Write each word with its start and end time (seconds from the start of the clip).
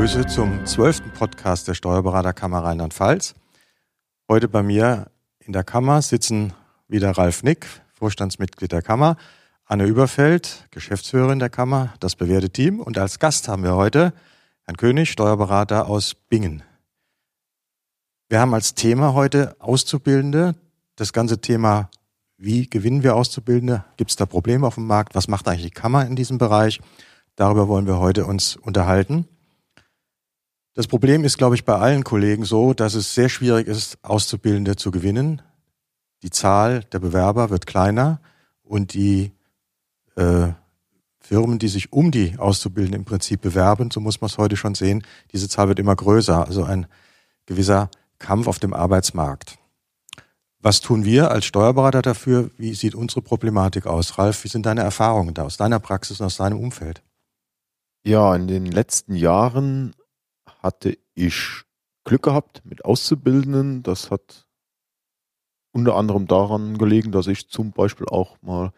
Grüße 0.00 0.26
zum 0.28 0.64
zwölften 0.64 1.10
Podcast 1.10 1.68
der 1.68 1.74
Steuerberaterkammer 1.74 2.64
Rheinland-Pfalz. 2.64 3.34
Heute 4.30 4.48
bei 4.48 4.62
mir 4.62 5.10
in 5.40 5.52
der 5.52 5.62
Kammer 5.62 6.00
sitzen 6.00 6.54
wieder 6.88 7.10
Ralf 7.10 7.42
Nick, 7.42 7.66
Vorstandsmitglied 7.92 8.72
der 8.72 8.80
Kammer, 8.80 9.18
Anne 9.66 9.84
Überfeld, 9.84 10.66
Geschäftsführerin 10.70 11.38
der 11.38 11.50
Kammer, 11.50 11.92
das 12.00 12.16
bewährte 12.16 12.48
Team 12.48 12.80
und 12.80 12.96
als 12.96 13.18
Gast 13.18 13.46
haben 13.46 13.62
wir 13.62 13.74
heute 13.74 14.14
Herrn 14.62 14.78
König, 14.78 15.10
Steuerberater 15.10 15.86
aus 15.86 16.14
Bingen. 16.14 16.62
Wir 18.30 18.40
haben 18.40 18.54
als 18.54 18.74
Thema 18.74 19.12
heute 19.12 19.54
Auszubildende. 19.58 20.54
Das 20.96 21.12
ganze 21.12 21.42
Thema, 21.42 21.90
wie 22.38 22.70
gewinnen 22.70 23.02
wir 23.02 23.16
Auszubildende? 23.16 23.84
Gibt 23.98 24.08
es 24.08 24.16
da 24.16 24.24
Probleme 24.24 24.66
auf 24.66 24.76
dem 24.76 24.86
Markt? 24.86 25.14
Was 25.14 25.28
macht 25.28 25.46
eigentlich 25.46 25.66
die 25.66 25.70
Kammer 25.70 26.06
in 26.06 26.16
diesem 26.16 26.38
Bereich? 26.38 26.80
Darüber 27.36 27.68
wollen 27.68 27.86
wir 27.86 27.98
heute 27.98 28.24
uns 28.24 28.56
unterhalten. 28.56 29.28
Das 30.80 30.88
Problem 30.88 31.24
ist, 31.24 31.36
glaube 31.36 31.56
ich, 31.56 31.66
bei 31.66 31.76
allen 31.76 32.04
Kollegen 32.04 32.46
so, 32.46 32.72
dass 32.72 32.94
es 32.94 33.14
sehr 33.14 33.28
schwierig 33.28 33.66
ist, 33.66 33.98
Auszubildende 34.00 34.76
zu 34.76 34.90
gewinnen. 34.90 35.42
Die 36.22 36.30
Zahl 36.30 36.84
der 36.84 37.00
Bewerber 37.00 37.50
wird 37.50 37.66
kleiner 37.66 38.18
und 38.62 38.94
die 38.94 39.32
äh, 40.16 40.48
Firmen, 41.18 41.58
die 41.58 41.68
sich 41.68 41.92
um 41.92 42.10
die 42.10 42.38
Auszubildenden 42.38 43.02
im 43.02 43.04
Prinzip 43.04 43.42
bewerben, 43.42 43.90
so 43.90 44.00
muss 44.00 44.22
man 44.22 44.30
es 44.30 44.38
heute 44.38 44.56
schon 44.56 44.74
sehen, 44.74 45.04
diese 45.32 45.50
Zahl 45.50 45.68
wird 45.68 45.78
immer 45.78 45.94
größer. 45.94 46.46
Also 46.46 46.64
ein 46.64 46.86
gewisser 47.44 47.90
Kampf 48.18 48.46
auf 48.46 48.58
dem 48.58 48.72
Arbeitsmarkt. 48.72 49.58
Was 50.60 50.80
tun 50.80 51.04
wir 51.04 51.30
als 51.30 51.44
Steuerberater 51.44 52.00
dafür? 52.00 52.52
Wie 52.56 52.72
sieht 52.72 52.94
unsere 52.94 53.20
Problematik 53.20 53.86
aus? 53.86 54.16
Ralf, 54.16 54.44
wie 54.44 54.48
sind 54.48 54.64
deine 54.64 54.80
Erfahrungen 54.80 55.34
da 55.34 55.42
aus 55.42 55.58
deiner 55.58 55.78
Praxis 55.78 56.20
und 56.20 56.26
aus 56.26 56.38
deinem 56.38 56.58
Umfeld? 56.58 57.02
Ja, 58.02 58.34
in 58.34 58.48
den 58.48 58.64
letzten 58.64 59.14
Jahren 59.14 59.94
hatte 60.62 60.96
ich 61.14 61.64
Glück 62.04 62.22
gehabt 62.22 62.62
mit 62.64 62.84
Auszubildenden. 62.84 63.82
Das 63.82 64.10
hat 64.10 64.46
unter 65.72 65.96
anderem 65.96 66.26
daran 66.26 66.78
gelegen, 66.78 67.12
dass 67.12 67.26
ich 67.26 67.48
zum 67.48 67.72
Beispiel 67.72 68.06
auch 68.08 68.40
mal 68.42 68.72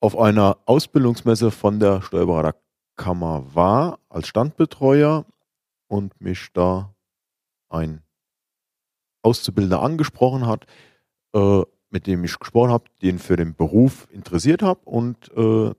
auf 0.00 0.18
einer 0.18 0.58
Ausbildungsmesse 0.66 1.50
von 1.50 1.80
der 1.80 2.02
Steuerberaterkammer 2.02 3.54
war 3.54 3.98
als 4.08 4.28
Standbetreuer 4.28 5.24
und 5.88 6.20
mich 6.20 6.52
da 6.52 6.94
ein 7.68 8.02
Auszubildender 9.22 9.82
angesprochen 9.82 10.46
hat, 10.46 10.66
äh, 11.34 11.62
mit 11.90 12.06
dem 12.06 12.24
ich 12.24 12.38
gesprochen 12.38 12.70
habe, 12.70 12.84
den 13.02 13.18
für 13.18 13.36
den 13.36 13.54
Beruf 13.54 14.06
interessiert 14.10 14.62
habe 14.62 14.80
und 14.84 15.30
äh, 15.30 15.72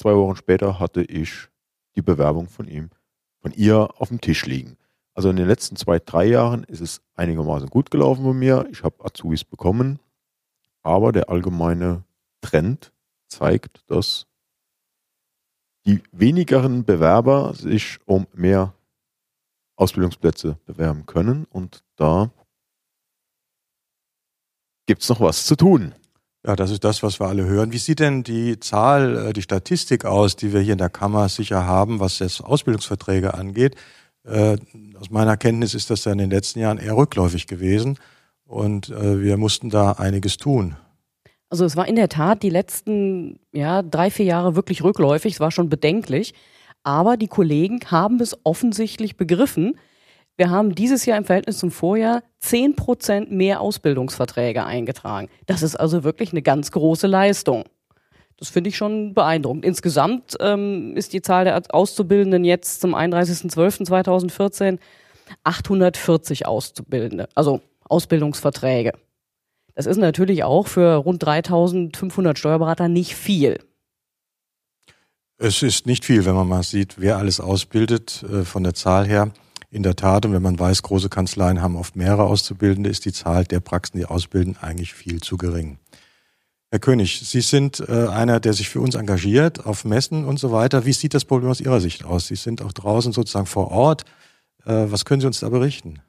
zwei 0.00 0.14
Wochen 0.14 0.36
später 0.36 0.78
hatte 0.78 1.02
ich 1.02 1.48
die 1.96 2.02
Bewerbung 2.02 2.48
von 2.48 2.68
ihm, 2.68 2.90
von 3.40 3.52
ihr 3.52 3.88
auf 4.00 4.08
dem 4.08 4.20
Tisch 4.20 4.46
liegen. 4.46 4.76
Also 5.14 5.30
in 5.30 5.36
den 5.36 5.48
letzten 5.48 5.76
zwei, 5.76 5.98
drei 5.98 6.26
Jahren 6.26 6.64
ist 6.64 6.80
es 6.80 7.02
einigermaßen 7.14 7.68
gut 7.68 7.90
gelaufen 7.90 8.24
bei 8.24 8.32
mir. 8.32 8.66
Ich 8.70 8.82
habe 8.82 9.04
Azubis 9.04 9.44
bekommen, 9.44 9.98
aber 10.82 11.12
der 11.12 11.28
allgemeine 11.28 12.04
Trend 12.40 12.92
zeigt, 13.28 13.82
dass 13.88 14.26
die 15.86 16.02
wenigeren 16.12 16.84
Bewerber 16.84 17.54
sich 17.54 17.98
um 18.06 18.26
mehr 18.32 18.74
Ausbildungsplätze 19.76 20.58
bewerben 20.66 21.06
können 21.06 21.46
und 21.46 21.82
da 21.96 22.30
gibt 24.86 25.02
es 25.02 25.08
noch 25.08 25.20
was 25.20 25.46
zu 25.46 25.56
tun. 25.56 25.94
Ja, 26.46 26.56
das 26.56 26.70
ist 26.70 26.84
das, 26.84 27.02
was 27.02 27.20
wir 27.20 27.26
alle 27.26 27.44
hören. 27.44 27.72
Wie 27.72 27.78
sieht 27.78 28.00
denn 28.00 28.22
die 28.22 28.58
Zahl, 28.58 29.28
äh, 29.28 29.32
die 29.32 29.42
Statistik 29.42 30.04
aus, 30.04 30.36
die 30.36 30.52
wir 30.52 30.60
hier 30.60 30.72
in 30.72 30.78
der 30.78 30.88
Kammer 30.88 31.28
sicher 31.28 31.66
haben, 31.66 32.00
was 32.00 32.18
jetzt 32.18 32.42
Ausbildungsverträge 32.42 33.34
angeht? 33.34 33.76
Äh, 34.24 34.56
aus 34.98 35.10
meiner 35.10 35.36
Kenntnis 35.36 35.74
ist 35.74 35.90
das 35.90 36.04
ja 36.04 36.12
in 36.12 36.18
den 36.18 36.30
letzten 36.30 36.60
Jahren 36.60 36.78
eher 36.78 36.96
rückläufig 36.96 37.46
gewesen 37.46 37.98
und 38.46 38.90
äh, 38.90 39.20
wir 39.20 39.36
mussten 39.36 39.70
da 39.70 39.92
einiges 39.92 40.36
tun. 40.36 40.76
Also 41.50 41.64
es 41.64 41.76
war 41.76 41.88
in 41.88 41.96
der 41.96 42.08
Tat 42.08 42.42
die 42.42 42.50
letzten 42.50 43.40
ja, 43.52 43.82
drei, 43.82 44.10
vier 44.10 44.26
Jahre 44.26 44.56
wirklich 44.56 44.82
rückläufig, 44.84 45.34
es 45.34 45.40
war 45.40 45.50
schon 45.50 45.68
bedenklich. 45.68 46.32
Aber 46.82 47.16
die 47.16 47.28
Kollegen 47.28 47.80
haben 47.86 48.20
es 48.20 48.38
offensichtlich 48.44 49.16
begriffen. 49.16 49.74
Wir 50.40 50.48
haben 50.48 50.74
dieses 50.74 51.04
Jahr 51.04 51.18
im 51.18 51.26
Verhältnis 51.26 51.58
zum 51.58 51.70
Vorjahr 51.70 52.22
zehn 52.38 52.74
Prozent 52.74 53.30
mehr 53.30 53.60
Ausbildungsverträge 53.60 54.64
eingetragen. 54.64 55.28
Das 55.44 55.60
ist 55.60 55.76
also 55.76 56.02
wirklich 56.02 56.32
eine 56.32 56.40
ganz 56.40 56.70
große 56.70 57.06
Leistung. 57.06 57.64
Das 58.38 58.48
finde 58.48 58.70
ich 58.70 58.76
schon 58.78 59.12
beeindruckend. 59.12 59.66
Insgesamt 59.66 60.38
ähm, 60.40 60.96
ist 60.96 61.12
die 61.12 61.20
Zahl 61.20 61.44
der 61.44 61.60
Auszubildenden 61.74 62.44
jetzt 62.44 62.80
zum 62.80 62.94
31.12.2014 62.94 64.78
840 65.44 66.46
Auszubildende, 66.46 67.28
also 67.34 67.60
Ausbildungsverträge. 67.90 68.92
Das 69.74 69.84
ist 69.84 69.98
natürlich 69.98 70.42
auch 70.42 70.66
für 70.66 70.94
rund 70.94 71.22
3500 71.22 72.38
Steuerberater 72.38 72.88
nicht 72.88 73.14
viel. 73.14 73.58
Es 75.36 75.62
ist 75.62 75.84
nicht 75.84 76.06
viel, 76.06 76.24
wenn 76.24 76.34
man 76.34 76.48
mal 76.48 76.62
sieht, 76.62 76.94
wer 76.96 77.18
alles 77.18 77.40
ausbildet 77.40 78.22
äh, 78.22 78.46
von 78.46 78.64
der 78.64 78.72
Zahl 78.72 79.06
her. 79.06 79.32
In 79.72 79.84
der 79.84 79.94
Tat, 79.94 80.26
und 80.26 80.32
wenn 80.32 80.42
man 80.42 80.58
weiß, 80.58 80.82
große 80.82 81.08
Kanzleien 81.08 81.62
haben 81.62 81.76
oft 81.76 81.94
mehrere 81.94 82.24
Auszubildende, 82.24 82.90
ist 82.90 83.04
die 83.04 83.12
Zahl 83.12 83.44
der 83.44 83.60
Praxen, 83.60 83.98
die 83.98 84.04
ausbilden, 84.04 84.56
eigentlich 84.60 84.94
viel 84.94 85.20
zu 85.20 85.36
gering. 85.36 85.78
Herr 86.72 86.80
König, 86.80 87.20
Sie 87.24 87.40
sind 87.40 87.80
äh, 87.88 88.08
einer, 88.08 88.40
der 88.40 88.52
sich 88.52 88.68
für 88.68 88.80
uns 88.80 88.96
engagiert 88.96 89.64
auf 89.66 89.84
Messen 89.84 90.24
und 90.24 90.38
so 90.38 90.50
weiter. 90.50 90.86
Wie 90.86 90.92
sieht 90.92 91.14
das 91.14 91.24
Problem 91.24 91.50
aus 91.50 91.60
Ihrer 91.60 91.80
Sicht 91.80 92.04
aus? 92.04 92.26
Sie 92.26 92.34
sind 92.36 92.62
auch 92.62 92.72
draußen 92.72 93.12
sozusagen 93.12 93.46
vor 93.46 93.70
Ort. 93.70 94.04
Äh, 94.64 94.86
was 94.88 95.04
können 95.04 95.20
Sie 95.20 95.26
uns 95.26 95.40
da 95.40 95.48
berichten? 95.48 96.00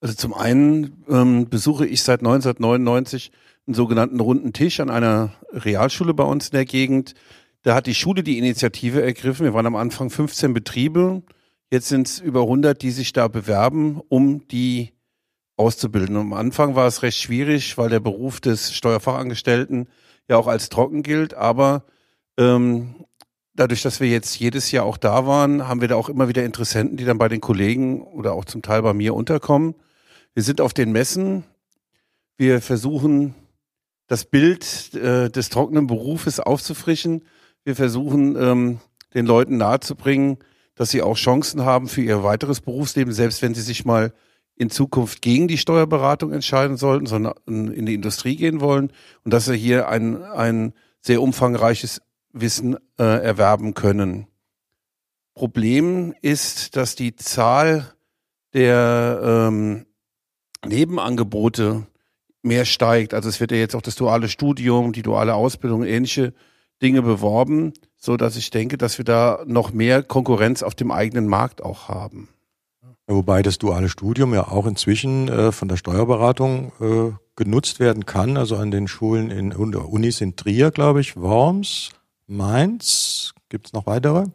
Also 0.00 0.14
zum 0.14 0.32
einen 0.32 1.04
ähm, 1.08 1.48
besuche 1.50 1.86
ich 1.86 2.02
seit 2.02 2.20
1999 2.20 3.30
einen 3.66 3.74
sogenannten 3.74 4.20
runden 4.20 4.54
Tisch 4.54 4.80
an 4.80 4.88
einer 4.88 5.34
Realschule 5.52 6.14
bei 6.14 6.24
uns 6.24 6.48
in 6.48 6.52
der 6.52 6.64
Gegend. 6.64 7.14
Da 7.62 7.74
hat 7.74 7.86
die 7.86 7.94
Schule 7.94 8.22
die 8.22 8.38
Initiative 8.38 9.02
ergriffen. 9.02 9.44
Wir 9.44 9.52
waren 9.52 9.66
am 9.66 9.76
Anfang 9.76 10.08
15 10.08 10.54
Betriebe 10.54 11.22
Jetzt 11.70 11.88
sind 11.88 12.08
es 12.08 12.18
über 12.18 12.42
100, 12.42 12.82
die 12.82 12.90
sich 12.90 13.12
da 13.12 13.28
bewerben, 13.28 14.00
um 14.08 14.48
die 14.48 14.92
auszubilden. 15.56 16.16
Am 16.16 16.32
Anfang 16.32 16.74
war 16.74 16.88
es 16.88 17.02
recht 17.02 17.18
schwierig, 17.18 17.78
weil 17.78 17.88
der 17.88 18.00
Beruf 18.00 18.40
des 18.40 18.74
Steuerfachangestellten 18.74 19.88
ja 20.28 20.36
auch 20.36 20.48
als 20.48 20.68
trocken 20.68 21.04
gilt. 21.04 21.34
Aber 21.34 21.84
ähm, 22.36 23.06
dadurch, 23.54 23.82
dass 23.82 24.00
wir 24.00 24.08
jetzt 24.08 24.40
jedes 24.40 24.72
Jahr 24.72 24.84
auch 24.84 24.96
da 24.96 25.26
waren, 25.26 25.68
haben 25.68 25.80
wir 25.80 25.86
da 25.86 25.94
auch 25.94 26.08
immer 26.08 26.26
wieder 26.26 26.44
Interessenten, 26.44 26.96
die 26.96 27.04
dann 27.04 27.18
bei 27.18 27.28
den 27.28 27.40
Kollegen 27.40 28.02
oder 28.02 28.32
auch 28.32 28.46
zum 28.46 28.62
Teil 28.62 28.82
bei 28.82 28.92
mir 28.92 29.14
unterkommen. 29.14 29.76
Wir 30.34 30.42
sind 30.42 30.60
auf 30.60 30.72
den 30.72 30.90
Messen. 30.90 31.44
Wir 32.36 32.60
versuchen, 32.60 33.34
das 34.08 34.24
Bild 34.24 34.94
äh, 34.94 35.30
des 35.30 35.50
trockenen 35.50 35.86
Berufes 35.86 36.40
aufzufrischen. 36.40 37.26
Wir 37.62 37.76
versuchen, 37.76 38.34
ähm, 38.34 38.80
den 39.14 39.26
Leuten 39.26 39.56
nahezubringen, 39.56 40.38
dass 40.80 40.88
sie 40.88 41.02
auch 41.02 41.18
Chancen 41.18 41.66
haben 41.66 41.88
für 41.88 42.00
ihr 42.00 42.24
weiteres 42.24 42.62
Berufsleben, 42.62 43.12
selbst 43.12 43.42
wenn 43.42 43.54
sie 43.54 43.60
sich 43.60 43.84
mal 43.84 44.14
in 44.56 44.70
Zukunft 44.70 45.20
gegen 45.20 45.46
die 45.46 45.58
Steuerberatung 45.58 46.32
entscheiden 46.32 46.78
sollten, 46.78 47.04
sondern 47.04 47.34
in 47.46 47.84
die 47.84 47.92
Industrie 47.92 48.34
gehen 48.34 48.62
wollen 48.62 48.90
und 49.22 49.34
dass 49.34 49.44
sie 49.44 49.58
hier 49.58 49.90
ein, 49.90 50.22
ein 50.22 50.72
sehr 51.02 51.20
umfangreiches 51.20 52.00
Wissen 52.32 52.78
äh, 52.98 53.02
erwerben 53.02 53.74
können. 53.74 54.26
Problem 55.34 56.14
ist, 56.22 56.76
dass 56.76 56.94
die 56.94 57.14
Zahl 57.14 57.92
der 58.54 59.20
ähm, 59.22 59.84
Nebenangebote 60.66 61.86
mehr 62.40 62.64
steigt. 62.64 63.12
Also 63.12 63.28
es 63.28 63.38
wird 63.38 63.52
ja 63.52 63.58
jetzt 63.58 63.76
auch 63.76 63.82
das 63.82 63.96
duale 63.96 64.30
Studium, 64.30 64.94
die 64.94 65.02
duale 65.02 65.34
Ausbildung, 65.34 65.84
ähnliche 65.84 66.32
Dinge 66.80 67.02
beworben, 67.02 67.74
so 68.00 68.16
dass 68.16 68.34
ich 68.36 68.50
denke, 68.50 68.78
dass 68.78 68.98
wir 68.98 69.04
da 69.04 69.44
noch 69.46 69.72
mehr 69.72 70.02
Konkurrenz 70.02 70.62
auf 70.62 70.74
dem 70.74 70.90
eigenen 70.90 71.28
Markt 71.28 71.62
auch 71.62 71.88
haben. 71.88 72.28
Wobei 73.06 73.42
das 73.42 73.58
duale 73.58 73.88
Studium 73.88 74.34
ja 74.34 74.48
auch 74.48 74.66
inzwischen 74.66 75.28
äh, 75.28 75.52
von 75.52 75.68
der 75.68 75.76
Steuerberatung 75.76 76.72
äh, 76.80 77.12
genutzt 77.36 77.78
werden 77.80 78.06
kann, 78.06 78.36
also 78.36 78.56
an 78.56 78.70
den 78.70 78.88
Schulen 78.88 79.30
in 79.30 79.52
Unis 79.52 80.20
in 80.20 80.36
Trier, 80.36 80.70
glaube 80.70 81.00
ich, 81.00 81.16
Worms, 81.16 81.90
Mainz, 82.26 83.34
gibt 83.48 83.66
es 83.66 83.72
noch 83.72 83.86
weitere? 83.86 84.26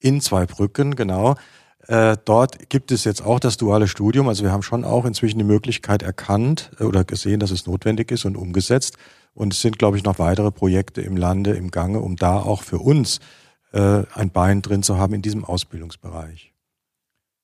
In 0.00 0.20
Zweibrücken, 0.20 0.96
genau. 0.96 1.36
Äh, 1.86 2.16
dort 2.24 2.68
gibt 2.68 2.90
es 2.90 3.04
jetzt 3.04 3.24
auch 3.24 3.38
das 3.38 3.58
duale 3.58 3.86
Studium. 3.86 4.28
Also 4.28 4.42
wir 4.42 4.50
haben 4.50 4.62
schon 4.62 4.84
auch 4.84 5.04
inzwischen 5.04 5.38
die 5.38 5.44
Möglichkeit 5.44 6.02
erkannt 6.02 6.70
äh, 6.80 6.84
oder 6.84 7.04
gesehen, 7.04 7.40
dass 7.40 7.50
es 7.50 7.66
notwendig 7.66 8.10
ist 8.10 8.24
und 8.24 8.36
umgesetzt. 8.36 8.96
Und 9.36 9.52
es 9.52 9.60
sind, 9.60 9.78
glaube 9.78 9.98
ich, 9.98 10.02
noch 10.02 10.18
weitere 10.18 10.50
Projekte 10.50 11.02
im 11.02 11.14
Lande 11.14 11.52
im 11.52 11.70
Gange, 11.70 12.00
um 12.00 12.16
da 12.16 12.38
auch 12.38 12.62
für 12.62 12.78
uns 12.78 13.20
äh, 13.72 14.04
ein 14.14 14.30
Bein 14.30 14.62
drin 14.62 14.82
zu 14.82 14.96
haben 14.96 15.12
in 15.12 15.20
diesem 15.20 15.44
Ausbildungsbereich. 15.44 16.54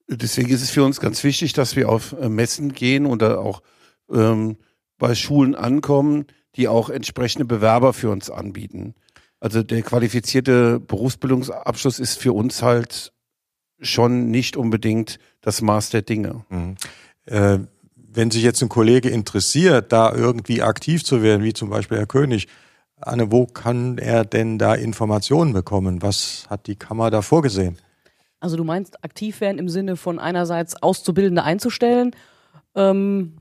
Deswegen 0.09 0.49
ist 0.49 0.62
es 0.62 0.71
für 0.71 0.85
uns 0.85 1.00
ganz 1.00 1.23
wichtig, 1.23 1.53
dass 1.53 1.77
wir 1.77 1.91
auf 1.91 2.15
äh, 2.19 2.31
Messen 2.31 2.73
gehen 2.73 3.05
und 3.05 3.23
auch 3.23 3.62
ähm, 4.11 4.56
bei 4.97 5.15
Schulen 5.15 5.55
ankommen, 5.55 6.25
die 6.56 6.67
auch 6.67 6.89
entsprechende 6.89 7.44
Bewerber 7.44 7.93
für 7.93 8.11
uns 8.11 8.31
anbieten. 8.31 8.95
Also 9.38 9.62
der 9.62 9.83
qualifizierte 9.83 10.81
Berufsbildungsabschluss 10.81 11.99
ist 11.99 12.19
für 12.19 12.33
uns 12.33 12.62
halt 12.62 13.12
schon 13.81 14.31
nicht 14.31 14.56
unbedingt 14.56 15.19
das 15.43 15.61
Maß 15.61 15.91
der 15.91 16.03
Dinge. 16.03 16.47
Mhm. 16.49 16.77
Äh, 17.27 17.59
wenn 18.14 18.31
sich 18.31 18.43
jetzt 18.43 18.62
ein 18.62 18.69
Kollege 18.69 19.09
interessiert, 19.09 19.93
da 19.93 20.12
irgendwie 20.14 20.62
aktiv 20.62 21.05
zu 21.05 21.23
werden, 21.23 21.43
wie 21.43 21.53
zum 21.53 21.70
Beispiel 21.70 21.99
Herr 21.99 22.06
König, 22.06 22.49
Anne, 23.00 23.32
wo 23.32 23.47
kann 23.47 23.99
er 23.99 24.25
denn 24.25 24.59
da 24.59 24.75
Informationen 24.75 25.53
bekommen? 25.53 26.03
Was 26.03 26.47
hat 26.49 26.67
die 26.67 26.76
Kammer 26.76 27.11
da 27.11 27.23
vorgesehen? 27.23 27.79
Also 28.38 28.56
du 28.56 28.64
meinst 28.64 29.05
aktiv 29.05 29.41
werden 29.41 29.59
im 29.59 29.69
Sinne 29.69 29.97
von 29.97 30.19
einerseits 30.19 30.81
Auszubildende 30.82 31.43
einzustellen 31.43 32.14
ähm, 32.75 33.35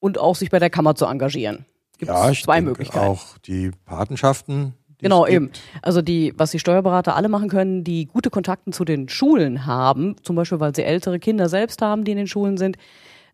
und 0.00 0.18
auch 0.18 0.36
sich 0.36 0.50
bei 0.50 0.58
der 0.58 0.70
Kammer 0.70 0.94
zu 0.94 1.06
engagieren. 1.06 1.64
Gibt 1.98 2.10
ja, 2.10 2.30
ich 2.30 2.42
zwei 2.42 2.60
Möglichkeiten. 2.60 3.06
Auch 3.06 3.38
die 3.38 3.70
Patenschaften. 3.84 4.74
Die 5.00 5.04
genau, 5.04 5.26
eben. 5.26 5.50
Also 5.82 6.02
die, 6.02 6.34
was 6.36 6.50
die 6.50 6.58
Steuerberater 6.58 7.16
alle 7.16 7.28
machen 7.28 7.48
können, 7.48 7.84
die 7.84 8.06
gute 8.06 8.30
Kontakte 8.30 8.70
zu 8.70 8.84
den 8.84 9.08
Schulen 9.08 9.66
haben, 9.66 10.16
zum 10.22 10.36
Beispiel 10.36 10.60
weil 10.60 10.74
sie 10.74 10.82
ältere 10.82 11.18
Kinder 11.18 11.48
selbst 11.48 11.82
haben, 11.82 12.04
die 12.04 12.12
in 12.12 12.18
den 12.18 12.26
Schulen 12.26 12.58
sind, 12.58 12.76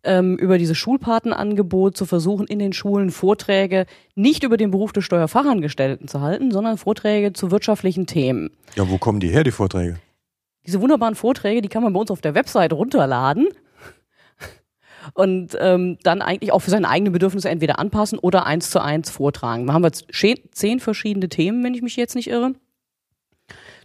ähm, 0.06 0.36
über 0.36 0.56
dieses 0.56 0.78
Schulpatenangebot 0.78 1.96
zu 1.96 2.06
versuchen, 2.06 2.46
in 2.46 2.58
den 2.58 2.72
Schulen 2.72 3.10
Vorträge 3.10 3.86
nicht 4.14 4.44
über 4.44 4.56
den 4.56 4.70
Beruf 4.70 4.92
des 4.92 5.04
Steuerfachangestellten 5.04 6.08
zu 6.08 6.20
halten, 6.20 6.50
sondern 6.50 6.78
Vorträge 6.78 7.32
zu 7.32 7.50
wirtschaftlichen 7.50 8.06
Themen. 8.06 8.50
Ja, 8.76 8.88
wo 8.88 8.98
kommen 8.98 9.20
die 9.20 9.28
her, 9.28 9.44
die 9.44 9.50
Vorträge? 9.50 9.98
Diese 10.66 10.80
wunderbaren 10.80 11.14
Vorträge, 11.14 11.60
die 11.60 11.68
kann 11.68 11.82
man 11.82 11.92
bei 11.92 12.00
uns 12.00 12.10
auf 12.10 12.20
der 12.20 12.34
Website 12.34 12.72
runterladen 12.72 13.48
und 15.14 15.56
ähm, 15.60 15.98
dann 16.02 16.22
eigentlich 16.22 16.52
auch 16.52 16.60
für 16.60 16.70
seine 16.70 16.88
eigenen 16.88 17.12
Bedürfnisse 17.12 17.50
entweder 17.50 17.78
anpassen 17.78 18.18
oder 18.18 18.46
eins 18.46 18.70
zu 18.70 18.80
eins 18.80 19.10
vortragen. 19.10 19.66
Da 19.66 19.74
haben 19.74 19.82
wir 19.82 19.90
jetzt 19.90 20.06
zehn 20.52 20.80
verschiedene 20.80 21.28
Themen, 21.28 21.62
wenn 21.62 21.74
ich 21.74 21.82
mich 21.82 21.96
jetzt 21.96 22.14
nicht 22.14 22.30
irre 22.30 22.54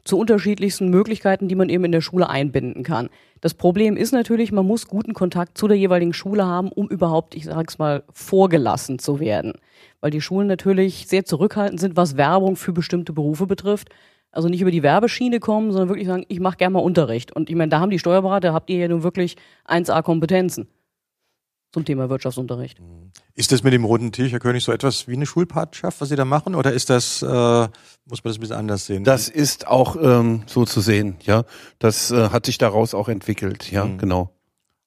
zu 0.03 0.17
unterschiedlichsten 0.17 0.89
Möglichkeiten, 0.89 1.47
die 1.47 1.55
man 1.55 1.69
eben 1.69 1.85
in 1.85 1.91
der 1.91 2.01
Schule 2.01 2.29
einbinden 2.29 2.83
kann. 2.83 3.09
Das 3.41 3.53
Problem 3.53 3.97
ist 3.97 4.11
natürlich, 4.11 4.51
man 4.51 4.65
muss 4.65 4.87
guten 4.87 5.13
Kontakt 5.13 5.57
zu 5.57 5.67
der 5.67 5.77
jeweiligen 5.77 6.13
Schule 6.13 6.45
haben, 6.45 6.71
um 6.71 6.87
überhaupt, 6.87 7.35
ich 7.35 7.45
sag's 7.45 7.79
mal, 7.79 8.03
vorgelassen 8.13 8.99
zu 8.99 9.19
werden. 9.19 9.53
Weil 9.99 10.11
die 10.11 10.21
Schulen 10.21 10.47
natürlich 10.47 11.07
sehr 11.07 11.25
zurückhaltend 11.25 11.79
sind, 11.79 11.97
was 11.97 12.17
Werbung 12.17 12.55
für 12.55 12.73
bestimmte 12.73 13.13
Berufe 13.13 13.47
betrifft. 13.47 13.89
Also 14.31 14.47
nicht 14.47 14.61
über 14.61 14.71
die 14.71 14.83
Werbeschiene 14.83 15.39
kommen, 15.39 15.71
sondern 15.71 15.89
wirklich 15.89 16.07
sagen, 16.07 16.25
ich 16.27 16.39
mache 16.39 16.57
gerne 16.57 16.73
mal 16.73 16.79
Unterricht. 16.79 17.35
Und 17.35 17.49
ich 17.49 17.55
meine, 17.55 17.69
da 17.69 17.79
haben 17.79 17.89
die 17.89 17.99
Steuerberater, 17.99 18.53
habt 18.53 18.69
ihr 18.69 18.77
ja 18.77 18.87
nun 18.87 19.03
wirklich 19.03 19.35
1A-Kompetenzen 19.67 20.67
zum 21.71 21.85
Thema 21.85 22.09
Wirtschaftsunterricht. 22.09 22.79
Mhm. 22.79 23.11
Ist 23.33 23.51
das 23.51 23.63
mit 23.63 23.73
dem 23.73 23.85
roten 23.85 24.11
Tisch, 24.11 24.31
Herr 24.31 24.39
König, 24.39 24.63
so 24.63 24.71
etwas 24.71 25.07
wie 25.07 25.13
eine 25.13 25.25
Schulpartnerschaft, 25.25 26.01
was 26.01 26.09
Sie 26.09 26.15
da 26.15 26.25
machen? 26.25 26.55
Oder 26.55 26.73
ist 26.73 26.89
das, 26.89 27.21
äh, 27.21 27.25
muss 27.25 27.29
man 27.29 27.69
das 28.23 28.37
ein 28.37 28.41
bisschen 28.41 28.55
anders 28.55 28.85
sehen? 28.85 29.03
Das 29.03 29.29
ist 29.29 29.67
auch 29.67 29.95
ähm, 30.01 30.43
so 30.47 30.65
zu 30.65 30.81
sehen, 30.81 31.15
ja. 31.21 31.43
Das 31.79 32.11
äh, 32.11 32.29
hat 32.29 32.45
sich 32.45 32.57
daraus 32.57 32.93
auch 32.93 33.07
entwickelt, 33.07 33.71
ja, 33.71 33.85
mhm. 33.85 33.97
genau. 33.97 34.31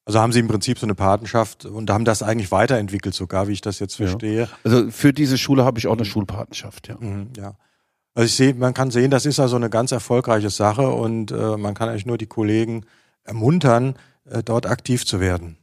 Also 0.06 0.20
haben 0.20 0.32
Sie 0.32 0.40
im 0.40 0.48
Prinzip 0.48 0.78
so 0.78 0.84
eine 0.84 0.94
Patenschaft 0.94 1.64
und 1.64 1.88
haben 1.88 2.04
das 2.04 2.22
eigentlich 2.22 2.52
weiterentwickelt 2.52 3.14
sogar, 3.14 3.48
wie 3.48 3.52
ich 3.52 3.62
das 3.62 3.78
jetzt 3.78 3.96
verstehe. 3.96 4.42
Ja. 4.42 4.48
Also 4.62 4.90
für 4.90 5.14
diese 5.14 5.38
Schule 5.38 5.64
habe 5.64 5.78
ich 5.78 5.86
auch 5.86 5.96
eine 5.96 6.04
Schulpatenschaft, 6.04 6.88
ja. 6.88 6.96
Mhm, 6.98 7.30
ja. 7.36 7.56
Also 8.14 8.26
ich 8.26 8.36
sehe, 8.36 8.54
man 8.54 8.74
kann 8.74 8.90
sehen, 8.90 9.10
das 9.10 9.26
ist 9.26 9.40
also 9.40 9.56
eine 9.56 9.70
ganz 9.70 9.90
erfolgreiche 9.90 10.50
Sache 10.50 10.88
und 10.88 11.32
äh, 11.32 11.56
man 11.56 11.74
kann 11.74 11.88
eigentlich 11.88 12.06
nur 12.06 12.18
die 12.18 12.26
Kollegen 12.26 12.84
ermuntern, 13.24 13.96
äh, 14.26 14.42
dort 14.42 14.66
aktiv 14.66 15.04
zu 15.06 15.18
werden. 15.18 15.56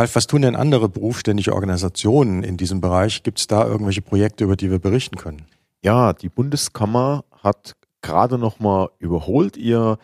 Alf, 0.00 0.16
was 0.16 0.26
tun 0.26 0.40
denn 0.40 0.56
andere 0.56 0.88
berufsständige 0.88 1.52
Organisationen 1.52 2.42
in 2.42 2.56
diesem 2.56 2.80
Bereich? 2.80 3.22
Gibt 3.22 3.38
es 3.38 3.48
da 3.48 3.66
irgendwelche 3.66 4.00
Projekte, 4.00 4.44
über 4.44 4.56
die 4.56 4.70
wir 4.70 4.78
berichten 4.78 5.16
können? 5.16 5.44
Ja, 5.82 6.14
die 6.14 6.30
Bundeskammer 6.30 7.26
hat 7.42 7.76
gerade 8.00 8.38
nochmal 8.38 8.88
überholt 8.98 9.58
ihr 9.58 9.98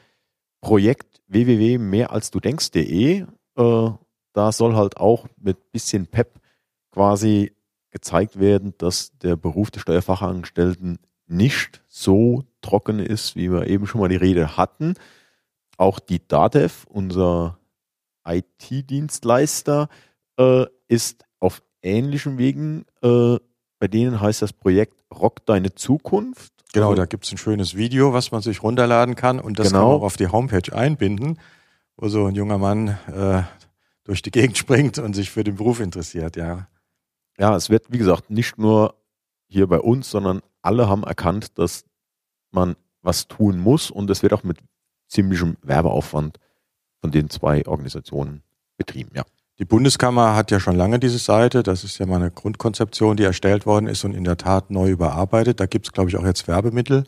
Projekt 0.60 1.22
www.mehralsdudenkst.de. 1.28 3.24
Äh, 3.56 3.90
da 4.34 4.52
soll 4.52 4.76
halt 4.76 4.98
auch 4.98 5.28
mit 5.40 5.72
bisschen 5.72 6.06
Pep 6.06 6.40
quasi 6.92 7.52
gezeigt 7.88 8.38
werden, 8.38 8.74
dass 8.76 9.16
der 9.16 9.36
Beruf 9.36 9.70
des 9.70 9.80
Steuerfachangestellten 9.80 10.98
nicht 11.26 11.82
so 11.88 12.44
trocken 12.60 12.98
ist, 12.98 13.34
wie 13.34 13.50
wir 13.50 13.66
eben 13.66 13.86
schon 13.86 14.02
mal 14.02 14.10
die 14.10 14.16
Rede 14.16 14.58
hatten. 14.58 14.92
Auch 15.78 16.00
die 16.00 16.20
DATEV, 16.28 16.84
unser 16.90 17.56
IT-Dienstleister 18.26 19.88
äh, 20.38 20.66
ist 20.88 21.24
auf 21.38 21.62
ähnlichen 21.82 22.38
Wegen. 22.38 22.84
Äh, 23.02 23.36
bei 23.78 23.88
denen 23.88 24.20
heißt 24.20 24.42
das 24.42 24.52
Projekt 24.52 25.04
Rock 25.12 25.44
deine 25.46 25.74
Zukunft. 25.74 26.52
Genau, 26.72 26.90
also, 26.90 27.02
da 27.02 27.06
gibt 27.06 27.24
es 27.24 27.32
ein 27.32 27.38
schönes 27.38 27.76
Video, 27.76 28.12
was 28.12 28.32
man 28.32 28.42
sich 28.42 28.62
runterladen 28.62 29.14
kann 29.14 29.38
und 29.40 29.58
das 29.58 29.68
genau. 29.68 29.78
kann 29.78 29.88
man 29.88 29.96
auch 29.98 30.02
auf 30.02 30.16
die 30.16 30.28
Homepage 30.28 30.74
einbinden, 30.74 31.38
wo 31.96 32.08
so 32.08 32.26
ein 32.26 32.34
junger 32.34 32.58
Mann 32.58 32.98
äh, 33.12 33.42
durch 34.04 34.22
die 34.22 34.30
Gegend 34.30 34.58
springt 34.58 34.98
und 34.98 35.14
sich 35.14 35.30
für 35.30 35.44
den 35.44 35.56
Beruf 35.56 35.80
interessiert, 35.80 36.36
ja. 36.36 36.68
Ja, 37.38 37.54
es 37.54 37.68
wird, 37.68 37.92
wie 37.92 37.98
gesagt, 37.98 38.30
nicht 38.30 38.58
nur 38.58 38.94
hier 39.46 39.66
bei 39.66 39.78
uns, 39.78 40.10
sondern 40.10 40.40
alle 40.62 40.88
haben 40.88 41.04
erkannt, 41.04 41.58
dass 41.58 41.84
man 42.50 42.76
was 43.02 43.28
tun 43.28 43.58
muss 43.58 43.90
und 43.90 44.10
es 44.10 44.22
wird 44.22 44.32
auch 44.32 44.42
mit 44.42 44.58
ziemlichem 45.06 45.56
Werbeaufwand 45.62 46.38
von 47.00 47.10
den 47.10 47.30
zwei 47.30 47.66
Organisationen 47.66 48.42
betrieben, 48.76 49.10
ja. 49.14 49.24
Die 49.58 49.64
Bundeskammer 49.64 50.36
hat 50.36 50.50
ja 50.50 50.60
schon 50.60 50.76
lange 50.76 50.98
diese 50.98 51.18
Seite. 51.18 51.62
Das 51.62 51.82
ist 51.82 51.96
ja 51.96 52.04
mal 52.04 52.16
eine 52.16 52.30
Grundkonzeption, 52.30 53.16
die 53.16 53.24
erstellt 53.24 53.64
worden 53.64 53.86
ist 53.86 54.04
und 54.04 54.12
in 54.12 54.24
der 54.24 54.36
Tat 54.36 54.70
neu 54.70 54.90
überarbeitet. 54.90 55.60
Da 55.60 55.66
gibt 55.66 55.86
es, 55.86 55.92
glaube 55.92 56.10
ich, 56.10 56.16
auch 56.16 56.26
jetzt 56.26 56.46
Werbemittel, 56.46 57.04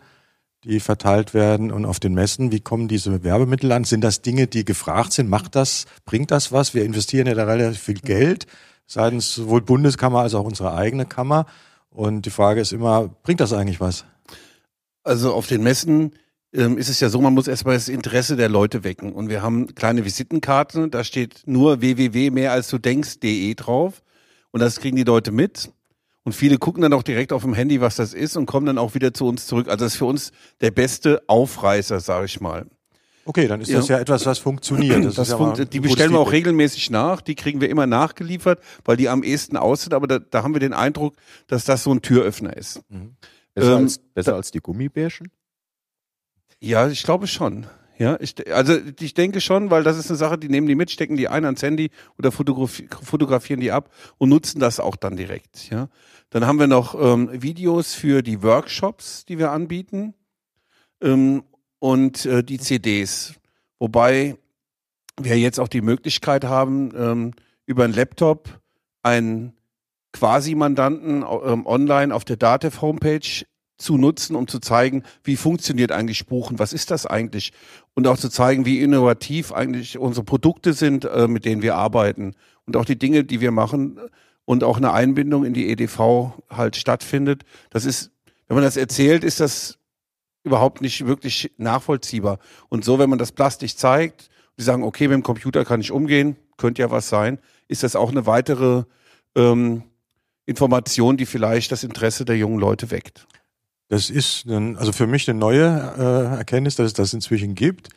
die 0.64 0.80
verteilt 0.80 1.34
werden. 1.34 1.70
Und 1.70 1.84
auf 1.84 2.00
den 2.00 2.14
Messen, 2.14 2.50
wie 2.50 2.60
kommen 2.60 2.88
diese 2.88 3.22
Werbemittel 3.22 3.70
an? 3.72 3.84
Sind 3.84 4.02
das 4.02 4.22
Dinge, 4.22 4.46
die 4.46 4.64
gefragt 4.64 5.12
sind? 5.12 5.28
Macht 5.28 5.56
das, 5.56 5.84
bringt 6.06 6.30
das 6.30 6.50
was? 6.50 6.72
Wir 6.72 6.86
investieren 6.86 7.26
ja 7.26 7.34
da 7.34 7.44
relativ 7.44 7.82
viel 7.82 8.00
Geld, 8.00 8.46
seitens 8.86 9.34
sowohl 9.34 9.60
Bundeskammer 9.60 10.20
als 10.20 10.34
auch 10.34 10.44
unsere 10.44 10.72
eigene 10.74 11.04
Kammer. 11.04 11.44
Und 11.90 12.24
die 12.24 12.30
Frage 12.30 12.62
ist 12.62 12.72
immer, 12.72 13.08
bringt 13.24 13.40
das 13.40 13.52
eigentlich 13.52 13.80
was? 13.80 14.06
Also 15.02 15.34
auf 15.34 15.48
den 15.48 15.62
Messen 15.62 16.12
ähm, 16.52 16.78
ist 16.78 16.88
es 16.88 17.00
ja 17.00 17.08
so, 17.08 17.20
man 17.20 17.34
muss 17.34 17.48
erstmal 17.48 17.74
das 17.74 17.88
Interesse 17.88 18.36
der 18.36 18.48
Leute 18.48 18.84
wecken. 18.84 19.12
Und 19.12 19.28
wir 19.28 19.42
haben 19.42 19.74
kleine 19.74 20.04
Visitenkarten, 20.04 20.90
da 20.90 21.04
steht 21.04 21.42
nur 21.46 21.80
www 21.80 22.30
mehr 22.30 22.52
als 22.52 22.68
du 22.68 22.78
denkst.de 22.78 23.54
drauf. 23.54 24.02
Und 24.50 24.60
das 24.60 24.80
kriegen 24.80 24.96
die 24.96 25.04
Leute 25.04 25.30
mit. 25.30 25.70
Und 26.24 26.32
viele 26.32 26.58
gucken 26.58 26.82
dann 26.82 26.92
auch 26.92 27.02
direkt 27.02 27.32
auf 27.32 27.42
dem 27.42 27.54
Handy, 27.54 27.80
was 27.80 27.96
das 27.96 28.12
ist 28.12 28.36
und 28.36 28.46
kommen 28.46 28.66
dann 28.66 28.78
auch 28.78 28.94
wieder 28.94 29.14
zu 29.14 29.26
uns 29.26 29.46
zurück. 29.46 29.68
Also 29.68 29.84
das 29.84 29.94
ist 29.94 29.98
für 29.98 30.04
uns 30.04 30.32
der 30.60 30.70
beste 30.70 31.22
Aufreißer, 31.26 32.00
sage 32.00 32.26
ich 32.26 32.40
mal. 32.40 32.66
Okay, 33.24 33.46
dann 33.46 33.60
ist 33.60 33.72
das 33.72 33.88
ja, 33.88 33.96
ja 33.96 34.00
etwas, 34.00 34.24
was 34.24 34.38
funktioniert. 34.38 35.04
Das 35.04 35.14
das 35.16 35.28
ja 35.30 35.36
fun 35.36 35.54
die 35.70 35.80
bestellen 35.80 36.12
wir 36.12 36.18
auch 36.18 36.32
regelmäßig 36.32 36.90
nach, 36.90 37.20
die 37.20 37.34
kriegen 37.34 37.60
wir 37.60 37.68
immer 37.68 37.86
nachgeliefert, 37.86 38.60
weil 38.84 38.96
die 38.96 39.10
am 39.10 39.22
ehesten 39.22 39.58
aussieht, 39.58 39.92
aber 39.92 40.06
da, 40.06 40.18
da 40.18 40.42
haben 40.42 40.54
wir 40.54 40.60
den 40.60 40.72
Eindruck, 40.72 41.14
dass 41.46 41.64
das 41.64 41.82
so 41.82 41.92
ein 41.92 42.00
Türöffner 42.00 42.56
ist. 42.56 42.80
Mhm. 42.88 43.16
Besser, 43.54 43.76
ähm, 43.76 43.84
als, 43.84 43.98
besser 43.98 44.34
als 44.34 44.50
die 44.50 44.60
Gummibärchen? 44.60 45.30
Ja, 46.60 46.88
ich 46.88 47.02
glaube 47.02 47.26
schon. 47.26 47.66
Ja, 47.98 48.16
ich, 48.20 48.34
also 48.54 48.78
ich 49.00 49.14
denke 49.14 49.40
schon, 49.40 49.70
weil 49.72 49.82
das 49.82 49.98
ist 49.98 50.08
eine 50.08 50.16
Sache, 50.16 50.38
die 50.38 50.48
nehmen 50.48 50.68
die 50.68 50.76
mit, 50.76 50.90
stecken 50.90 51.16
die 51.16 51.26
ein 51.26 51.44
ans 51.44 51.62
Handy 51.62 51.90
oder 52.16 52.30
fotografi 52.30 52.88
fotografieren 53.02 53.60
die 53.60 53.72
ab 53.72 53.90
und 54.18 54.28
nutzen 54.28 54.60
das 54.60 54.78
auch 54.78 54.94
dann 54.94 55.16
direkt. 55.16 55.68
Ja, 55.70 55.88
dann 56.30 56.46
haben 56.46 56.60
wir 56.60 56.68
noch 56.68 56.94
ähm, 56.94 57.28
Videos 57.32 57.94
für 57.94 58.22
die 58.22 58.42
Workshops, 58.42 59.24
die 59.24 59.38
wir 59.38 59.50
anbieten 59.50 60.14
ähm, 61.02 61.42
und 61.80 62.24
äh, 62.24 62.44
die 62.44 62.58
CDs, 62.58 63.34
wobei 63.80 64.36
wir 65.20 65.36
jetzt 65.36 65.58
auch 65.58 65.68
die 65.68 65.80
Möglichkeit 65.80 66.44
haben, 66.44 66.92
ähm, 66.96 67.32
über 67.66 67.82
einen 67.82 67.94
Laptop 67.94 68.60
einen 69.02 69.54
Quasi-Mandanten 70.12 71.22
ähm, 71.22 71.66
online 71.66 72.14
auf 72.14 72.24
der 72.24 72.36
DATEV 72.36 72.80
Homepage 72.80 73.44
zu 73.78 73.96
nutzen, 73.96 74.36
um 74.36 74.48
zu 74.48 74.58
zeigen, 74.58 75.04
wie 75.22 75.36
funktioniert 75.36 75.92
eigentlich 75.92 76.26
Buchen, 76.26 76.58
was 76.58 76.72
ist 76.72 76.90
das 76.90 77.06
eigentlich 77.06 77.52
und 77.94 78.06
auch 78.06 78.18
zu 78.18 78.28
zeigen, 78.28 78.66
wie 78.66 78.82
innovativ 78.82 79.52
eigentlich 79.52 79.98
unsere 79.98 80.24
Produkte 80.24 80.72
sind, 80.72 81.04
äh, 81.04 81.28
mit 81.28 81.44
denen 81.44 81.62
wir 81.62 81.76
arbeiten 81.76 82.34
und 82.66 82.76
auch 82.76 82.84
die 82.84 82.98
Dinge, 82.98 83.24
die 83.24 83.40
wir 83.40 83.52
machen 83.52 83.98
und 84.44 84.64
auch 84.64 84.76
eine 84.76 84.92
Einbindung 84.92 85.44
in 85.44 85.54
die 85.54 85.68
EDV 85.70 86.32
halt 86.50 86.76
stattfindet. 86.76 87.44
Das 87.70 87.84
ist, 87.84 88.10
wenn 88.48 88.56
man 88.56 88.64
das 88.64 88.76
erzählt, 88.76 89.24
ist 89.24 89.40
das 89.40 89.78
überhaupt 90.42 90.80
nicht 90.80 91.06
wirklich 91.06 91.52
nachvollziehbar. 91.56 92.38
Und 92.68 92.84
so, 92.84 92.98
wenn 92.98 93.10
man 93.10 93.18
das 93.18 93.32
plastisch 93.32 93.76
zeigt, 93.76 94.28
die 94.58 94.62
sagen, 94.62 94.82
okay, 94.82 95.06
mit 95.08 95.14
dem 95.14 95.22
Computer 95.22 95.64
kann 95.64 95.80
ich 95.80 95.92
umgehen, 95.92 96.36
könnte 96.56 96.82
ja 96.82 96.90
was 96.90 97.08
sein, 97.08 97.38
ist 97.68 97.82
das 97.82 97.94
auch 97.94 98.10
eine 98.10 98.26
weitere 98.26 98.84
ähm, 99.36 99.82
Information, 100.46 101.16
die 101.16 101.26
vielleicht 101.26 101.70
das 101.70 101.84
Interesse 101.84 102.24
der 102.24 102.36
jungen 102.36 102.58
Leute 102.58 102.90
weckt. 102.90 103.26
Das 103.88 104.10
ist 104.10 104.46
ein, 104.46 104.76
also 104.76 104.92
für 104.92 105.06
mich 105.06 105.28
eine 105.28 105.38
neue 105.38 105.66
äh, 105.98 106.36
Erkenntnis, 106.36 106.76
dass 106.76 106.88
es 106.88 106.92
das 106.92 107.12
inzwischen 107.14 107.54
gibt 107.54 107.88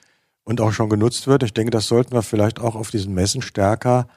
und 0.43 0.62
auch 0.62 0.71
schon 0.71 0.89
genutzt 0.89 1.27
wird. 1.27 1.43
Ich 1.43 1.53
denke, 1.53 1.71
das 1.71 1.88
sollten 1.88 2.13
wir 2.13 2.21
vielleicht 2.21 2.60
auch 2.60 2.75
auf 2.75 2.91
diesen 2.91 3.13
Messen 3.13 3.41
stärker 3.41 4.07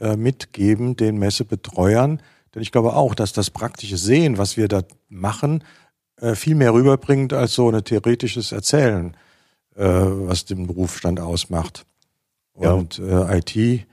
äh, 0.00 0.16
mitgeben, 0.16 0.96
den 0.96 1.18
Messebetreuern. 1.18 2.20
Denn 2.54 2.62
ich 2.62 2.72
glaube 2.72 2.94
auch, 2.94 3.14
dass 3.14 3.32
das 3.32 3.50
praktische 3.50 3.96
Sehen, 3.96 4.38
was 4.38 4.56
wir 4.56 4.66
da 4.66 4.82
machen, 5.08 5.62
äh, 6.16 6.34
viel 6.34 6.56
mehr 6.56 6.74
rüberbringt 6.74 7.32
als 7.32 7.54
so 7.54 7.70
ein 7.70 7.84
theoretisches 7.84 8.50
Erzählen. 8.50 9.16
Äh, 9.76 9.84
was 9.84 10.44
den 10.44 10.66
Berufsstand 10.66 11.20
ausmacht. 11.20 11.86
Und 12.52 12.98
ja. 12.98 13.30
äh, 13.30 13.38
IT, 13.38 13.86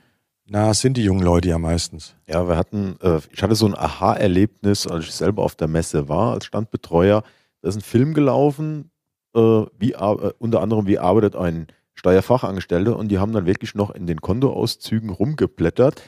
na, 0.50 0.74
sind 0.74 0.98
die 0.98 1.04
jungen 1.04 1.24
Leute 1.24 1.50
ja 1.50 1.58
meistens. 1.58 2.16
Ja, 2.27 2.48
wir 2.48 2.56
hatten, 2.56 2.96
äh, 3.01 3.20
ich 3.32 3.44
hatte 3.44 3.56
so 3.56 3.66
ein 3.66 3.75
Aha-Erlebnis, 3.75 4.88
als 4.88 5.06
ich 5.06 5.12
selber 5.12 5.44
auf 5.44 5.56
der 5.56 5.68
Messe 5.68 6.08
war, 6.08 6.34
als 6.34 6.46
Standbetreuer. 6.46 7.24
Da 7.62 7.70
ist 7.70 7.75
ein 7.75 7.82
Film 7.82 8.13
gelaufen, 8.13 8.92
äh, 9.36 9.39
wie, 9.39 9.92
äh, 9.92 10.32
unter 10.39 10.62
anderem, 10.62 10.88
wie 10.88 11.00
arbeitet 11.00 11.36
ein 11.36 11.68
Steuerfachangestellter 11.96 12.96
und 12.96 13.10
die 13.10 13.20
haben 13.20 13.34
dann 13.34 13.46
wirklich 13.46 13.75
noch 13.75 13.92
in 13.92 14.08
den 14.08 14.22
Kontoauszügen 14.22 15.10
rumgeblättert. 15.10 16.01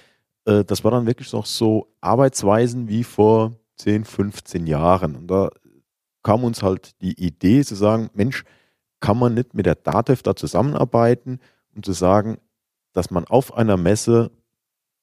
Äh, 0.46 0.63
das 0.63 0.84
war 0.84 0.91
dann 0.91 1.05
wirklich 1.05 1.34
noch 1.34 1.46
so 1.46 1.88
Arbeitsweisen 2.00 2.88
wie 2.88 3.03
vor 3.03 3.53
10, 3.75 4.05
15 4.05 4.67
Jahren. 4.67 5.15
Und 5.15 5.27
da 5.27 5.50
kam 6.24 6.43
uns 6.43 6.63
halt 6.63 7.01
die 7.01 7.19
Idee 7.22 7.63
zu 7.63 7.75
sagen, 7.75 8.10
Mensch, 8.13 8.43
kann 9.00 9.17
man 9.17 9.34
nicht 9.34 9.53
mit 9.53 9.65
der 9.65 9.75
DATEV 9.75 10.24
da 10.24 10.36
zusammenarbeiten 10.36 11.39
und 11.75 11.86
zu 11.86 11.93
sagen, 11.93 12.38
dass 12.93 13.12
man 13.12 13.25
auf 13.25 13.53
einer 13.53 13.77
Messe 13.77 14.31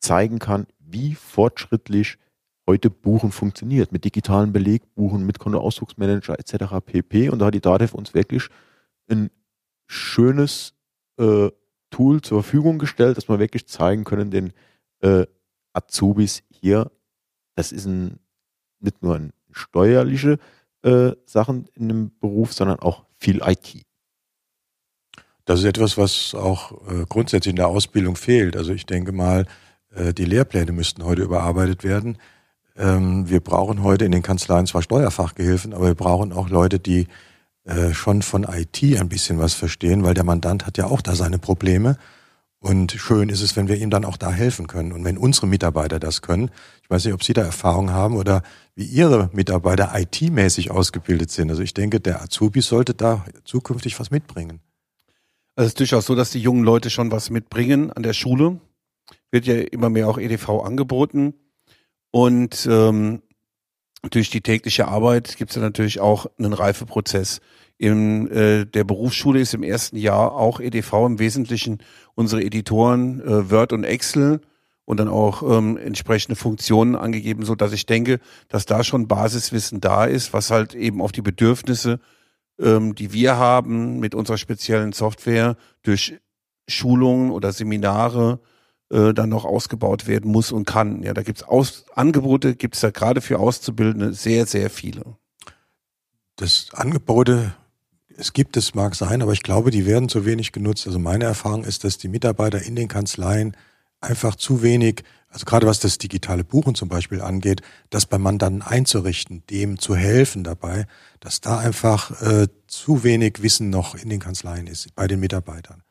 zeigen 0.00 0.38
kann, 0.38 0.66
wie 0.78 1.14
fortschrittlich 1.14 2.18
heute 2.66 2.90
Buchen 2.90 3.30
funktioniert, 3.30 3.92
mit 3.92 4.04
digitalen 4.04 4.52
Belegbuchen, 4.52 5.24
mit 5.24 5.38
Kontoausdrucksmanager 5.38 6.38
etc. 6.38 6.84
pp. 6.84 7.28
Und 7.28 7.38
da 7.38 7.46
hat 7.46 7.54
die 7.54 7.60
DATEV 7.60 7.94
uns 7.94 8.14
wirklich 8.14 8.48
ein 9.08 9.30
schönes 9.86 10.74
äh, 11.18 11.50
Tool 11.90 12.20
zur 12.20 12.42
Verfügung 12.42 12.78
gestellt, 12.78 13.16
dass 13.16 13.28
wir 13.28 13.38
wirklich 13.38 13.68
zeigen 13.68 14.04
können 14.04 14.30
den 14.30 14.52
äh, 15.00 15.26
Azubis 15.72 16.42
hier, 16.50 16.90
das 17.54 17.72
ist 17.72 17.86
ein, 17.86 18.18
nicht 18.80 19.02
nur 19.02 19.14
ein 19.14 19.32
steuerliche 19.50 20.38
äh, 20.82 21.12
Sachen 21.24 21.68
in 21.74 21.88
dem 21.88 22.18
Beruf, 22.18 22.52
sondern 22.52 22.80
auch 22.80 23.04
viel 23.14 23.40
IT. 23.44 23.82
Das 25.46 25.60
ist 25.60 25.64
etwas, 25.64 25.96
was 25.96 26.34
auch 26.34 26.72
äh, 26.88 27.06
grundsätzlich 27.08 27.52
in 27.52 27.56
der 27.56 27.68
Ausbildung 27.68 28.16
fehlt. 28.16 28.56
Also 28.56 28.72
ich 28.72 28.84
denke 28.84 29.12
mal, 29.12 29.46
äh, 29.94 30.12
die 30.12 30.24
Lehrpläne 30.24 30.72
müssten 30.72 31.04
heute 31.04 31.22
überarbeitet 31.22 31.84
werden. 31.84 32.18
Ähm, 32.76 33.30
wir 33.30 33.40
brauchen 33.40 33.84
heute 33.84 34.04
in 34.04 34.12
den 34.12 34.22
Kanzleien 34.22 34.66
zwar 34.66 34.82
Steuerfachgehilfen, 34.82 35.72
aber 35.72 35.86
wir 35.86 35.94
brauchen 35.94 36.32
auch 36.32 36.48
Leute, 36.48 36.80
die 36.80 37.06
äh, 37.64 37.94
schon 37.94 38.22
von 38.22 38.42
IT 38.42 38.82
ein 38.82 39.08
bisschen 39.08 39.38
was 39.38 39.54
verstehen, 39.54 40.02
weil 40.02 40.14
der 40.14 40.24
Mandant 40.24 40.66
hat 40.66 40.78
ja 40.78 40.86
auch 40.86 41.00
da 41.00 41.14
seine 41.14 41.38
Probleme. 41.38 41.96
Und 42.58 42.90
schön 42.90 43.28
ist 43.28 43.40
es, 43.40 43.54
wenn 43.54 43.68
wir 43.68 43.76
ihm 43.76 43.90
dann 43.90 44.04
auch 44.04 44.16
da 44.16 44.32
helfen 44.32 44.66
können. 44.66 44.90
Und 44.90 45.04
wenn 45.04 45.16
unsere 45.16 45.46
Mitarbeiter 45.46 46.00
das 46.00 46.22
können, 46.22 46.50
ich 46.82 46.90
weiß 46.90 47.04
nicht, 47.04 47.14
ob 47.14 47.22
Sie 47.22 47.34
da 47.34 47.42
Erfahrung 47.42 47.90
haben 47.90 48.16
oder 48.16 48.42
wie 48.74 48.84
Ihre 48.84 49.30
Mitarbeiter 49.32 49.92
IT-mäßig 49.94 50.72
ausgebildet 50.72 51.30
sind. 51.30 51.50
Also 51.50 51.62
ich 51.62 51.74
denke, 51.74 52.00
der 52.00 52.20
Azubi 52.20 52.62
sollte 52.62 52.94
da 52.94 53.24
zukünftig 53.44 54.00
was 54.00 54.10
mitbringen. 54.10 54.60
Also 55.56 55.68
es 55.68 55.70
ist 55.70 55.80
durchaus 55.80 56.04
so, 56.04 56.14
dass 56.14 56.30
die 56.30 56.40
jungen 56.40 56.64
Leute 56.64 56.90
schon 56.90 57.10
was 57.10 57.30
mitbringen 57.30 57.90
an 57.90 58.02
der 58.02 58.12
Schule. 58.12 58.60
Wird 59.30 59.46
ja 59.46 59.54
immer 59.54 59.88
mehr 59.88 60.06
auch 60.06 60.18
EDV 60.18 60.62
angeboten. 60.62 61.32
Und 62.10 62.68
ähm, 62.70 63.22
durch 64.10 64.28
die 64.28 64.42
tägliche 64.42 64.86
Arbeit 64.86 65.36
gibt 65.38 65.50
es 65.50 65.56
ja 65.56 65.62
natürlich 65.62 65.98
auch 65.98 66.26
einen 66.38 66.52
Reifeprozess. 66.52 67.40
In 67.78 68.30
äh, 68.30 68.66
der 68.66 68.84
Berufsschule 68.84 69.40
ist 69.40 69.54
im 69.54 69.62
ersten 69.62 69.96
Jahr 69.96 70.32
auch 70.32 70.60
EDV 70.60 70.92
im 71.06 71.18
Wesentlichen 71.18 71.78
unsere 72.14 72.42
Editoren 72.42 73.20
äh, 73.22 73.50
Word 73.50 73.72
und 73.72 73.84
Excel 73.84 74.42
und 74.84 75.00
dann 75.00 75.08
auch 75.08 75.42
ähm, 75.42 75.78
entsprechende 75.78 76.36
Funktionen 76.36 76.96
angegeben, 76.96 77.44
so 77.44 77.54
dass 77.54 77.72
ich 77.72 77.86
denke, 77.86 78.20
dass 78.48 78.66
da 78.66 78.84
schon 78.84 79.08
Basiswissen 79.08 79.80
da 79.80 80.04
ist, 80.04 80.34
was 80.34 80.50
halt 80.50 80.74
eben 80.74 81.00
auf 81.00 81.12
die 81.12 81.22
Bedürfnisse 81.22 81.98
ähm, 82.60 82.94
die 82.94 83.12
wir 83.12 83.36
haben 83.36 83.98
mit 83.98 84.14
unserer 84.14 84.38
speziellen 84.38 84.92
Software 84.92 85.56
durch 85.82 86.18
Schulungen 86.68 87.30
oder 87.30 87.52
Seminare 87.52 88.40
äh, 88.90 89.12
dann 89.12 89.28
noch 89.28 89.44
ausgebaut 89.44 90.06
werden 90.06 90.30
muss 90.30 90.52
und 90.52 90.64
kann. 90.64 91.02
Ja, 91.02 91.14
da 91.14 91.22
gibt's 91.22 91.42
Aus 91.42 91.86
Angebote, 91.94 92.54
gibt's 92.54 92.80
da 92.80 92.90
gerade 92.90 93.20
für 93.20 93.38
Auszubildende 93.38 94.12
sehr, 94.12 94.46
sehr 94.46 94.70
viele. 94.70 95.16
Das 96.36 96.68
Angebote, 96.72 97.54
es 98.16 98.32
gibt 98.32 98.56
es, 98.56 98.74
mag 98.74 98.94
sein, 98.94 99.22
aber 99.22 99.32
ich 99.32 99.42
glaube, 99.42 99.70
die 99.70 99.86
werden 99.86 100.08
zu 100.08 100.24
wenig 100.24 100.52
genutzt. 100.52 100.86
Also 100.86 100.98
meine 100.98 101.24
Erfahrung 101.24 101.64
ist, 101.64 101.84
dass 101.84 101.98
die 101.98 102.08
Mitarbeiter 102.08 102.62
in 102.62 102.76
den 102.76 102.88
Kanzleien 102.88 103.56
einfach 104.06 104.36
zu 104.36 104.62
wenig 104.62 105.04
also 105.36 105.44
gerade 105.44 105.66
was 105.66 105.80
das 105.80 105.98
digitale 105.98 106.44
Buchen 106.44 106.74
zum 106.74 106.88
Beispiel 106.88 107.20
angeht, 107.20 107.60
das 107.90 108.06
beim 108.06 108.22
Mandanten 108.22 108.62
einzurichten, 108.62 109.42
dem 109.50 109.78
zu 109.78 109.94
helfen 109.94 110.44
dabei, 110.44 110.86
dass 111.20 111.42
da 111.42 111.58
einfach 111.58 112.22
äh, 112.22 112.48
zu 112.68 113.04
wenig 113.04 113.42
Wissen 113.42 113.68
noch 113.68 113.94
in 113.94 114.08
den 114.08 114.18
Kanzleien 114.18 114.66
ist, 114.66 114.94
bei 114.94 115.06
den 115.06 115.20
Mitarbeitern. 115.20 115.82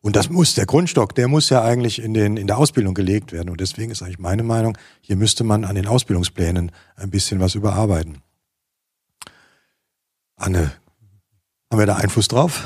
Und 0.00 0.16
das 0.16 0.30
muss, 0.30 0.54
der 0.54 0.64
Grundstock, 0.64 1.14
der 1.14 1.28
muss 1.28 1.50
ja 1.50 1.62
eigentlich 1.62 2.00
in, 2.00 2.14
den, 2.14 2.38
in 2.38 2.46
der 2.46 2.56
Ausbildung 2.56 2.94
gelegt 2.94 3.30
werden. 3.30 3.50
Und 3.50 3.60
deswegen 3.60 3.92
ist 3.92 4.02
eigentlich 4.02 4.18
meine 4.18 4.42
Meinung, 4.42 4.78
hier 5.02 5.16
müsste 5.16 5.44
man 5.44 5.66
an 5.66 5.74
den 5.74 5.86
Ausbildungsplänen 5.86 6.72
ein 6.96 7.10
bisschen 7.10 7.40
was 7.40 7.54
überarbeiten. 7.54 8.22
Anne, 10.36 10.72
haben 11.70 11.78
wir 11.78 11.84
da 11.84 11.96
Einfluss 11.96 12.28
drauf? 12.28 12.64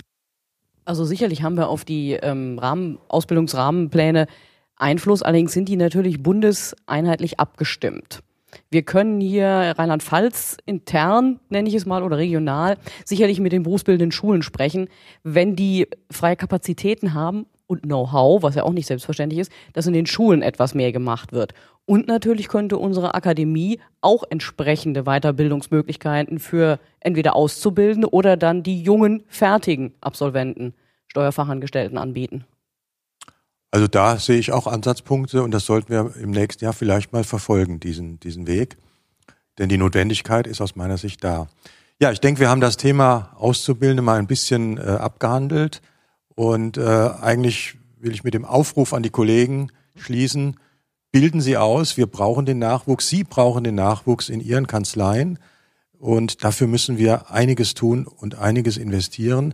Also 0.85 1.05
sicherlich 1.05 1.43
haben 1.43 1.57
wir 1.57 1.69
auf 1.69 1.85
die 1.85 2.13
ähm, 2.13 2.61
Rahmen, 2.61 2.99
Ausbildungsrahmenpläne 3.09 4.29
Einfluss. 4.77 5.23
Allerdings 5.23 5.53
sind 5.53 5.69
die 5.69 5.77
natürlich 5.77 6.23
bundeseinheitlich 6.23 7.41
abgestimmt. 7.41 8.23
Wir 8.71 8.83
können 8.83 9.21
hier 9.21 9.75
Rheinland-Pfalz 9.77 10.57
intern, 10.65 11.41
nenne 11.49 11.69
ich 11.69 11.75
es 11.75 11.87
mal, 11.87 12.03
oder 12.03 12.17
regional, 12.19 12.77
sicherlich 13.05 13.41
mit 13.41 13.53
den 13.53 13.65
berufsbildenden 13.65 14.13
Schulen 14.13 14.43
sprechen, 14.43 14.89
wenn 15.23 15.57
die 15.57 15.89
freie 16.11 16.37
Kapazitäten 16.37 17.15
haben 17.15 17.47
und 17.67 17.83
Know-how, 17.83 18.43
was 18.43 18.55
ja 18.55 18.63
auch 18.63 18.73
nicht 18.73 18.87
selbstverständlich 18.87 19.41
ist, 19.41 19.53
dass 19.73 19.87
in 19.87 19.93
den 19.93 20.07
Schulen 20.07 20.43
etwas 20.43 20.75
mehr 20.75 20.93
gemacht 20.93 21.33
wird. 21.33 21.53
Und 21.85 22.09
natürlich 22.09 22.49
könnte 22.49 22.79
unsere 22.79 23.15
Akademie 23.15 23.81
auch 24.01 24.25
entsprechende 24.29 25.05
Weiterbildungsmöglichkeiten 25.05 26.39
für 26.39 26.81
entweder 27.01 27.37
Auszubildende 27.37 28.11
oder 28.11 28.37
dann 28.37 28.63
die 28.63 28.83
jungen, 28.83 29.23
fertigen 29.29 29.95
Absolventen, 30.01 30.75
Steuerfachangestellten 31.09 31.99
anbieten. 31.99 32.45
Also 33.77 33.89
da 33.89 34.19
sehe 34.19 34.39
ich 34.39 34.53
auch 34.53 34.67
Ansatzpunkte 34.67 35.43
und 35.43 35.51
das 35.51 35.67
sollten 35.67 35.91
wir 35.91 36.17
im 36.17 36.31
nächsten 36.31 36.65
Jahr 36.65 36.73
vielleicht 36.73 37.13
mal 37.13 37.25
verfolgen, 37.25 37.79
diesen, 37.79 38.19
diesen 38.21 38.47
Weg. 38.47 38.79
Denn 39.59 39.69
die 39.69 39.77
Notwendigkeit 39.77 40.47
ist 40.47 40.63
aus 40.63 40.77
meiner 40.77 40.97
Sicht 40.97 41.23
da. 41.23 41.49
Ja, 42.01 42.11
ich 42.11 42.21
denke, 42.21 42.41
wir 42.41 42.49
haben 42.49 42.63
das 42.63 42.79
Thema 42.79 43.35
Auszubildende 43.37 44.03
mal 44.03 44.19
ein 44.19 44.27
bisschen 44.27 44.79
äh, 44.79 44.81
abgehandelt 44.81 45.83
und 46.35 46.79
äh, 46.79 47.11
eigentlich 47.21 47.77
will 47.99 48.15
ich 48.15 48.25
mit 48.25 48.33
dem 48.33 48.47
Aufruf 48.47 48.95
an 48.95 49.03
die 49.03 49.11
Kollegen 49.11 49.71
schließen, 49.95 50.59
bilden 51.13 51.43
Sie 51.43 51.59
aus, 51.59 51.99
wir 51.99 52.07
brauchen 52.07 52.47
den 52.47 52.59
Nachwuchs, 52.59 53.11
Sie 53.11 53.25
brauchen 53.25 53.63
den 53.63 53.75
Nachwuchs 53.75 54.31
in 54.31 54.41
Ihren 54.41 54.67
Kanzleien 54.67 55.39
und 55.99 56.45
dafür 56.45 56.67
müssen 56.67 56.97
wir 56.97 57.31
einiges 57.31 57.75
tun 57.75 58.07
und 58.07 58.37
einiges 58.37 58.79
investieren. 58.79 59.53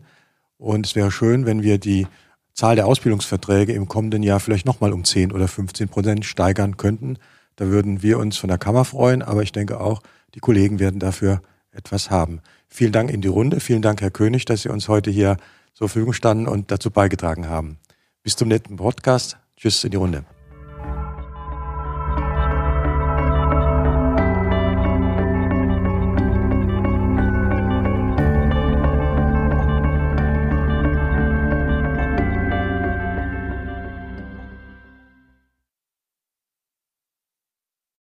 Und 0.59 0.87
es 0.87 0.95
wäre 0.95 1.11
schön, 1.11 1.45
wenn 1.45 1.65
wir 1.65 1.79
die 1.79 2.07
Zahl 2.55 2.77
der 2.77 2.87
Ausbildungsverträge 2.87 3.73
im 3.73 3.89
kommenden 3.89 4.23
Jahr 4.23 4.41
vielleicht 4.41 4.67
nochmal 4.67 4.93
um 4.93 5.05
10 5.05 5.33
oder 5.33 5.49
15 5.49 5.89
Prozent 5.89 6.25
steigern 6.25 6.77
könnten. 6.77 7.19
Da 7.57 7.67
würden 7.67 8.03
wir 8.03 8.19
uns 8.19 8.37
von 8.37 8.49
der 8.49 8.59
Kammer 8.59 8.85
freuen, 8.85 9.23
aber 9.23 9.43
ich 9.43 9.53
denke 9.53 9.81
auch, 9.81 10.03
die 10.35 10.41
Kollegen 10.41 10.79
werden 10.79 11.01
dafür 11.01 11.43
etwas 11.73 12.11
haben. 12.11 12.41
Vielen 12.69 12.93
Dank 12.93 13.11
in 13.11 13.21
die 13.21 13.29
Runde. 13.29 13.61
Vielen 13.61 13.83
Dank, 13.83 14.01
Herr 14.01 14.11
König, 14.11 14.45
dass 14.45 14.63
Sie 14.63 14.69
uns 14.69 14.89
heute 14.89 15.11
hier 15.11 15.37
zur 15.75 15.89
Verfügung 15.89 16.13
standen 16.13 16.47
und 16.47 16.71
dazu 16.71 16.91
beigetragen 16.91 17.49
haben. 17.49 17.79
Bis 18.23 18.37
zum 18.37 18.49
netten 18.49 18.77
Podcast. 18.77 19.39
Tschüss 19.57 19.83
in 19.85 19.91
die 19.91 19.97
Runde. 19.97 20.25